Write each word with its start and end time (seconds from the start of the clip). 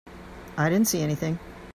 I 0.57 0.67
didn't 0.67 0.87
see 0.87 1.03
anything. 1.03 1.37